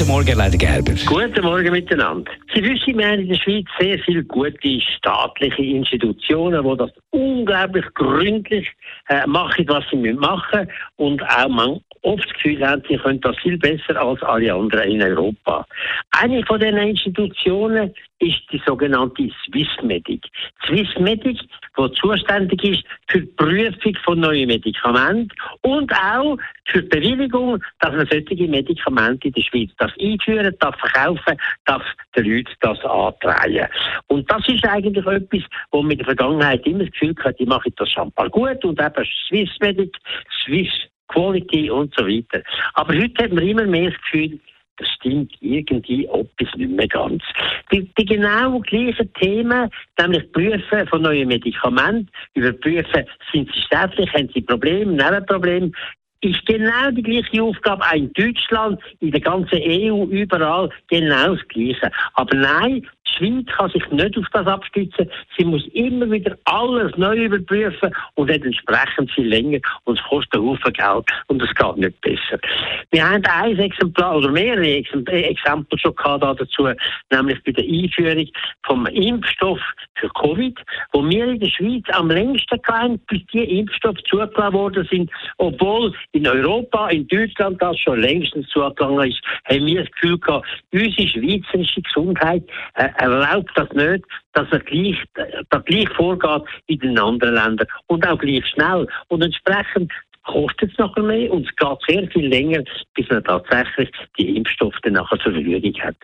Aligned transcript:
Guten 0.00 0.12
Morgen, 0.12 0.38
Leiter 0.38 0.56
Gerber. 0.56 0.94
Guten 1.04 1.44
Morgen 1.44 1.72
miteinander. 1.72 2.32
Sie 2.54 2.62
wissen, 2.62 2.96
wir 2.96 3.06
haben 3.06 3.20
in 3.20 3.28
der 3.28 3.36
Schweiz 3.36 3.66
sehr 3.78 3.98
viele 3.98 4.24
gute 4.24 4.80
staatliche 4.96 5.62
Institutionen, 5.62 6.64
die 6.64 6.76
das 6.78 6.90
unglaublich 7.10 7.84
gründlich 7.92 8.66
äh, 9.10 9.26
machen, 9.26 9.66
was 9.68 9.84
sie 9.90 9.96
machen 10.14 10.60
müssen 10.60 10.72
und 10.96 11.22
auch 11.22 11.48
man 11.50 11.80
oft 12.02 12.24
das 12.24 12.32
Gefühl 12.32 12.66
haben, 12.66 12.82
sie 12.88 12.96
können 12.96 13.20
das 13.20 13.36
viel 13.38 13.58
besser 13.58 14.00
als 14.00 14.22
alle 14.22 14.54
anderen 14.54 14.90
in 14.90 15.02
Europa. 15.02 15.66
Eine 16.12 16.44
von 16.46 16.58
diesen 16.58 16.78
Institutionen 16.78 17.92
ist 18.20 18.40
die 18.52 18.62
sogenannte 18.66 19.30
Swissmedic. 19.44 20.24
Swissmedic, 20.66 21.38
die 21.78 21.92
zuständig 21.92 22.64
ist 22.64 22.84
für 23.08 23.20
die 23.20 23.26
Prüfung 23.26 23.94
von 24.04 24.20
neuen 24.20 24.48
Medikamenten 24.48 25.30
und 25.62 25.92
auch 25.92 26.36
für 26.66 26.82
die 26.82 26.88
Bewilligung, 26.88 27.62
dass 27.80 27.94
man 27.94 28.06
solche 28.10 28.48
Medikamente 28.48 29.28
in 29.28 29.34
der 29.34 29.42
Schweiz 29.42 29.70
darf 29.90 30.00
einführen 30.00 30.56
darf, 30.60 30.76
verkaufen 30.78 31.36
darf, 31.64 31.82
den 32.16 32.24
Leuten 32.24 32.52
das 32.60 32.78
antreiben. 32.84 33.68
Und 34.08 34.30
das 34.30 34.46
ist 34.48 34.64
eigentlich 34.64 35.06
etwas, 35.06 35.42
wo 35.70 35.82
man 35.82 35.92
in 35.92 35.98
der 35.98 36.06
Vergangenheit 36.06 36.66
immer 36.66 36.84
das 36.84 36.92
Gefühl 36.92 37.14
hat, 37.22 37.38
die 37.38 37.46
machen 37.46 37.72
das 37.76 37.90
schon 37.90 38.12
mal 38.16 38.30
gut 38.30 38.64
und 38.64 38.80
eben 38.80 39.06
Swissmedic, 39.28 39.96
Swiss 40.44 40.72
Quality 41.08 41.70
und 41.70 41.92
so 41.96 42.06
weiter. 42.06 42.42
Aber 42.74 42.94
heute 42.94 43.24
hat 43.24 43.32
man 43.32 43.46
immer 43.46 43.66
mehr 43.66 43.90
das 43.90 44.00
Gefühl, 44.02 44.38
das 44.80 44.88
stimmt 44.96 45.32
irgendwie 45.40 46.06
etwas 46.06 46.56
nicht 46.56 46.70
mehr 46.70 46.88
ganz. 46.88 47.22
Die, 47.70 47.88
die 47.98 48.04
genau 48.04 48.60
gleichen 48.60 49.12
Themen, 49.14 49.70
nämlich 49.98 50.32
Prüfen 50.32 50.86
von 50.88 51.02
neuen 51.02 51.28
Medikamenten, 51.28 52.08
überprüfen, 52.34 53.04
sind 53.30 53.50
sie 53.52 53.60
schädlich, 53.60 54.12
haben 54.14 54.30
sie 54.32 54.40
Probleme, 54.40 54.92
Nebenprobleme, 54.92 55.70
ist 56.22 56.44
genau 56.46 56.90
die 56.90 57.02
gleiche 57.02 57.42
Aufgabe 57.42 57.82
auch 57.84 57.94
in 57.94 58.12
Deutschland, 58.12 58.80
in 59.00 59.10
der 59.10 59.20
ganzen 59.20 59.58
EU, 59.62 60.04
überall 60.04 60.68
genau 60.88 61.34
das 61.34 61.48
Gleiche. 61.48 61.90
Aber 62.14 62.36
nein, 62.36 62.86
die 63.12 63.16
Schweiz 63.16 63.46
kann 63.56 63.70
sich 63.70 63.88
nicht 63.90 64.18
auf 64.18 64.26
das 64.32 64.46
abstützen. 64.46 65.10
Sie 65.36 65.44
muss 65.44 65.66
immer 65.72 66.10
wieder 66.10 66.36
alles 66.44 66.96
neu 66.96 67.16
überprüfen 67.24 67.94
und 68.14 68.30
hat 68.30 68.42
entsprechend 68.42 69.10
viel 69.12 69.28
länger 69.28 69.60
und 69.84 69.98
es 69.98 70.04
kostet 70.06 70.34
einen 70.34 70.48
Haufen 70.48 70.72
Geld 70.72 71.06
und 71.28 71.42
es 71.42 71.54
geht 71.54 71.76
nicht 71.76 72.00
besser. 72.00 72.40
Wir 72.90 73.08
haben 73.08 73.24
ein 73.24 73.58
Exemplar 73.58 74.16
oder 74.16 74.30
mehrere 74.30 74.66
äh, 74.66 75.22
Exempel 75.22 75.78
schon 75.78 75.94
gehabt 75.94 76.24
dazu, 76.40 76.68
nämlich 77.10 77.42
bei 77.44 77.52
der 77.52 77.64
Einführung 77.64 78.28
vom 78.64 78.86
Impfstoff 78.86 79.60
für 79.94 80.08
Covid, 80.10 80.58
wo 80.92 81.08
wir 81.08 81.26
in 81.26 81.40
der 81.40 81.48
Schweiz 81.48 81.84
am 81.92 82.10
längsten 82.10 82.60
gelernt, 82.62 83.06
bis 83.06 83.20
die 83.32 83.58
Impfstoffe 83.58 84.02
zugelassen 84.08 84.52
worden 84.52 84.88
sind, 84.90 85.10
obwohl 85.38 85.94
in 86.12 86.26
Europa, 86.26 86.88
in 86.88 87.06
Deutschland 87.08 87.60
das 87.60 87.78
schon 87.78 88.00
längstens 88.00 88.48
zugegangen 88.48 89.08
ist, 89.10 89.20
haben 89.44 89.66
wir 89.66 89.82
das 89.82 89.92
Gefühl 89.92 90.18
gehabt, 90.18 90.46
unsere 90.72 91.08
schweizerische 91.08 91.82
Gesundheit 91.82 92.44
äh, 92.74 92.88
erlaubt 93.00 93.50
das 93.54 93.70
nicht, 93.72 94.04
dass 94.34 94.46
er 94.50 94.60
gleich, 94.60 94.98
dass 95.50 95.64
gleich 95.64 95.88
vorgeht 95.90 96.42
in 96.66 96.78
den 96.80 96.98
anderen 96.98 97.34
Ländern 97.34 97.66
und 97.86 98.06
auch 98.06 98.18
gleich 98.18 98.46
schnell. 98.46 98.86
Und 99.08 99.22
entsprechend 99.22 99.92
kostet 100.24 100.72
es 100.72 100.78
nachher 100.78 101.02
mehr 101.02 101.30
und 101.30 101.46
es 101.46 101.56
geht 101.56 101.78
sehr 101.88 102.08
viel 102.10 102.28
länger, 102.28 102.62
bis 102.94 103.08
man 103.08 103.24
tatsächlich 103.24 103.90
die 104.18 104.36
Impfstoffe 104.36 104.78
nachher 104.84 105.18
zur 105.20 105.32
Verfügung 105.32 105.74
hat. 105.82 105.96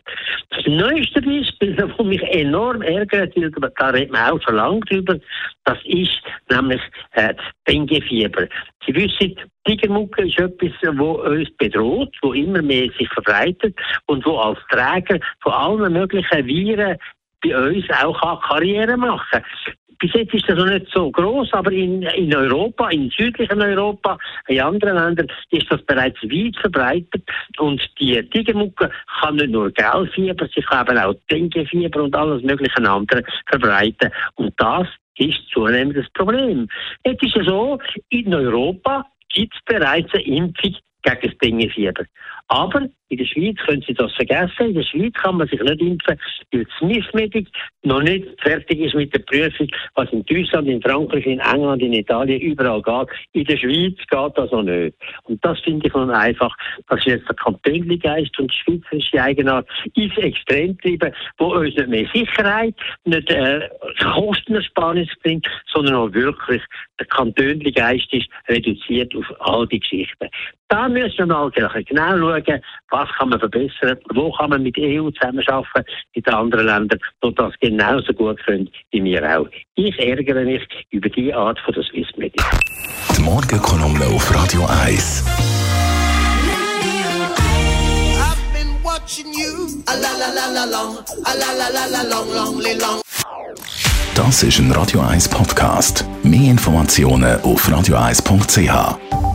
Das 0.51 0.67
neueste 0.67 1.21
Beispiel, 1.23 1.75
das 1.77 1.99
mich 1.99 2.23
enorm 2.23 2.83
ärgert, 2.83 3.35
da 3.37 3.89
redet 3.91 4.13
man 4.13 4.33
auch 4.33 4.43
schon 4.43 4.57
lange 4.57 4.81
drüber, 4.81 5.19
das 5.65 5.79
ist 5.85 6.21
nämlich 6.51 6.81
äh, 7.13 7.35
das 7.35 7.47
Denguefieber. 7.69 8.47
Sie 8.87 8.95
wissen, 8.95 9.37
Tigermucke 9.65 10.27
ist 10.27 10.39
etwas, 10.39 10.73
das 10.81 10.97
uns 10.97 11.51
bedroht, 11.57 12.15
wo 12.23 12.33
immer 12.33 12.63
mehr 12.63 12.89
sich 12.99 13.09
verbreitet 13.09 13.77
und 14.07 14.25
wo 14.25 14.37
als 14.37 14.59
Träger 14.71 15.19
von 15.41 15.53
allen 15.53 15.93
möglichen 15.93 16.47
Viren 16.47 16.97
bei 17.43 17.57
uns 17.57 17.85
auch 17.91 18.41
Karriere 18.49 18.97
machen 18.97 19.27
kann 19.31 19.45
bis 19.99 20.13
jetzt 20.15 20.35
ist 20.35 20.49
das 20.49 20.57
noch 20.57 20.67
nicht 20.67 20.87
so 20.93 21.11
groß, 21.11 21.53
aber 21.53 21.73
in, 21.73 22.03
in 22.03 22.35
Europa, 22.35 22.89
in 22.91 23.11
südlichen 23.11 23.61
Europa, 23.61 24.19
in 24.49 24.61
anderen 24.61 24.97
Ländern 24.97 25.29
ist 25.51 25.67
das 25.71 25.83
bereits 25.83 26.21
weit 26.23 26.57
verbreitet 26.61 27.23
und 27.59 27.81
die 27.99 28.23
Tigermucke 28.31 28.91
kann 29.21 29.37
nicht 29.37 29.51
nur 29.51 29.71
Gelfieber, 29.71 30.49
sie 30.55 30.63
kann 30.63 30.87
eben 30.89 30.99
auch 30.99 31.15
Denguefieber 31.31 32.03
und 32.03 32.15
alles 32.15 32.43
mögliche 32.43 32.77
andere 32.79 33.23
verbreiten 33.49 34.11
und 34.37 34.53
das 34.59 34.87
ist 35.19 35.49
zunehmend 35.53 35.97
das 35.97 36.09
Problem. 36.13 36.69
Jetzt 37.05 37.23
ist 37.23 37.37
es 37.37 37.47
so, 37.47 37.79
in 38.11 38.35
Europa 38.35 39.07
gibt 39.33 39.55
es 39.55 39.61
bereits 39.65 40.13
eine 40.15 40.25
Impfung 40.25 40.77
gegen 41.07 41.21
das 41.23 41.39
Denguefieber. 41.39 42.05
Aber 42.49 42.89
in 43.09 43.19
der 43.19 43.25
Schweiz 43.25 43.57
können 43.65 43.85
Sie 43.87 43.95
das 43.95 44.13
vergessen. 44.15 44.69
In 44.69 44.75
der 44.75 44.83
Schweiz 44.83 45.13
kann 45.15 45.37
man 45.37 45.49
sich 45.49 45.61
nicht 45.61 45.81
impfen, 45.81 46.19
weil 46.53 46.65
die 46.65 46.67
Smith-Medic 46.79 47.49
noch 47.83 48.03
nicht 48.03 48.27
fertig 48.43 48.81
ist 48.81 48.95
mit 48.95 49.15
der 49.15 49.21
Prüfung, 49.21 49.69
was 49.95 50.11
in 50.13 50.25
Deutschland, 50.25 50.69
in 50.69 50.83
Frankreich, 50.83 51.25
in 51.27 51.41
England, 51.41 51.83
in 51.83 51.93
Italien 51.93 52.41
überall 52.41 52.83
geht. 52.83 53.09
In 53.33 53.45
der 53.45 53.57
Schweiz 53.57 53.97
geht 53.97 54.39
das 54.39 54.51
noch 54.51 54.63
nicht. 54.63 54.97
Und 55.25 55.45
das 55.45 55.59
finde 55.61 55.87
ich 55.87 55.95
nun 55.95 56.11
einfach, 56.11 56.55
dass 56.89 57.05
jetzt 57.05 57.29
der 57.29 57.37
Kantönligeist 57.37 58.39
und 58.39 58.53
die 58.53 58.57
schweizerische 58.57 59.23
Eigenart 59.23 59.69
ist 59.95 60.19
extrem 60.19 60.77
treiben, 60.79 61.13
wo 61.39 61.55
uns 61.55 61.77
nicht 61.77 61.89
mehr 61.89 62.09
Sicherheit, 62.13 62.75
nicht 63.05 63.31
äh, 63.31 63.69
Kostenersparnis 64.01 65.09
bringt, 65.23 65.47
sondern 65.73 65.95
auch 65.95 66.13
wirklich 66.13 66.63
der 66.99 67.07
Kantönligeist 67.07 68.13
ist 68.13 68.29
reduziert 68.49 69.15
auf 69.15 69.27
all 69.41 69.67
die 69.69 69.81
Geschichten. 69.81 70.29
Da 70.69 70.89
müssen 70.97 71.19
wir 71.19 71.27
mal 71.27 71.51
genau 71.51 72.19
schauen, 72.19 72.61
was 72.91 73.09
kann 73.19 73.29
man 73.29 73.39
verbessern, 73.39 73.99
wo 74.15 74.33
kann 74.33 74.51
man 74.51 74.63
mit 74.63 74.77
EU 74.79 75.11
zusammenarbeiten 75.11 75.85
in 76.13 76.23
den 76.23 76.35
anderen 76.35 76.67
Ländern, 76.67 76.99
die 77.23 77.35
das 77.35 77.53
genauso 77.61 78.13
gut 78.13 78.39
können 78.45 78.71
wie 78.91 79.05
wir 79.05 79.39
auch. 79.39 79.49
Ich 79.75 79.99
ärgere 79.99 80.45
mich 80.45 80.63
über 80.91 81.09
die 81.09 81.33
Art 81.35 81.59
von 81.61 81.75
der 81.75 81.83
Swiss 81.85 82.09
Media. 82.17 82.45
Die 83.17 83.23
Morgenkolumne 83.23 84.07
auf 84.07 84.35
Radio 84.35 84.67
1. 84.85 85.25
Das 94.15 94.43
ist 94.43 94.59
ein 94.59 94.73
Radio 94.73 95.01
1 95.01 95.29
Podcast. 95.29 96.05
Mehr 96.23 96.51
Informationen 96.51 97.41
auf 97.43 97.69
radio1.ch. 97.69 99.26